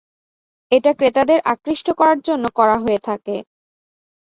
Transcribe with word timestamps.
এটা 0.71 0.91
ক্রেতাদের 0.93 1.39
আকৃষ্ট 1.53 1.87
করার 1.99 2.19
জন্য 2.21 2.45
করা 2.55 2.75
হয়ে 2.77 2.99
থাকে। 2.99 3.35